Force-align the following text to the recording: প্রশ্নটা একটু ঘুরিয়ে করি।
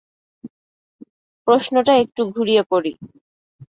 প্রশ্নটা 1.47 1.93
একটু 2.03 2.21
ঘুরিয়ে 2.35 2.63
করি। 2.71 2.91